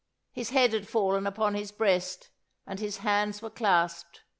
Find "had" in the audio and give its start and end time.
0.73-0.87